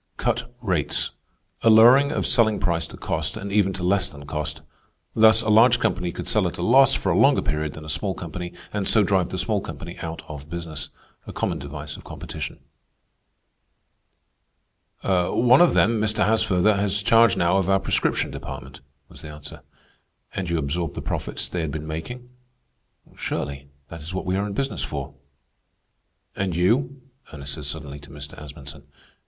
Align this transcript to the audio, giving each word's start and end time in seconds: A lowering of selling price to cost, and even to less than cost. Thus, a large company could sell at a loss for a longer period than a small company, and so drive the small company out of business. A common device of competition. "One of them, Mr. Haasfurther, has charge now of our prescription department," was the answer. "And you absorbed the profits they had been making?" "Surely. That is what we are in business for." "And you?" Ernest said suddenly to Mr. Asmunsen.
A 0.19 1.69
lowering 1.69 2.11
of 2.11 2.25
selling 2.25 2.59
price 2.59 2.87
to 2.87 2.97
cost, 2.97 3.37
and 3.37 3.51
even 3.51 3.71
to 3.73 3.83
less 3.83 4.09
than 4.09 4.25
cost. 4.25 4.63
Thus, 5.15 5.43
a 5.43 5.49
large 5.49 5.79
company 5.79 6.11
could 6.11 6.27
sell 6.27 6.47
at 6.47 6.57
a 6.57 6.63
loss 6.63 6.95
for 6.95 7.11
a 7.11 7.15
longer 7.15 7.43
period 7.43 7.73
than 7.73 7.85
a 7.85 7.97
small 7.97 8.15
company, 8.15 8.51
and 8.73 8.87
so 8.87 9.03
drive 9.03 9.29
the 9.29 9.37
small 9.37 9.61
company 9.61 9.99
out 9.99 10.23
of 10.27 10.49
business. 10.49 10.89
A 11.27 11.31
common 11.31 11.59
device 11.59 11.97
of 11.97 12.03
competition. 12.03 12.61
"One 15.03 15.61
of 15.61 15.75
them, 15.75 16.01
Mr. 16.01 16.25
Haasfurther, 16.25 16.77
has 16.77 17.03
charge 17.03 17.37
now 17.37 17.57
of 17.57 17.69
our 17.69 17.79
prescription 17.79 18.31
department," 18.31 18.79
was 19.07 19.21
the 19.21 19.29
answer. 19.29 19.61
"And 20.33 20.49
you 20.49 20.57
absorbed 20.57 20.95
the 20.95 21.03
profits 21.03 21.47
they 21.47 21.61
had 21.61 21.69
been 21.69 21.85
making?" 21.85 22.27
"Surely. 23.15 23.69
That 23.89 24.01
is 24.01 24.15
what 24.15 24.25
we 24.25 24.35
are 24.35 24.47
in 24.47 24.53
business 24.53 24.81
for." 24.81 25.13
"And 26.35 26.55
you?" 26.55 27.03
Ernest 27.31 27.53
said 27.53 27.65
suddenly 27.65 27.99
to 27.99 28.09
Mr. 28.09 28.33
Asmunsen. 28.41 28.87